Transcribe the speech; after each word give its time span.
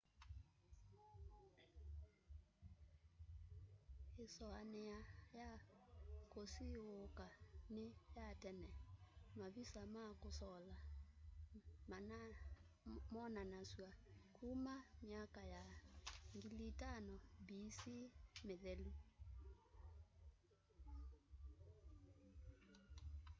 isuania 4.25 4.97
ya 5.39 5.49
kusiiuka 6.31 7.27
ni 7.73 7.85
ya 8.17 8.27
tene-mavisa 8.41 9.81
ma 9.95 10.05
kusola 10.21 10.75
monanasw'a 13.13 13.89
kuma 14.35 14.75
myaka 15.09 15.41
ya 15.55 15.63
5000 16.35 17.13
bc 17.47 17.79
mithelu 18.47 18.91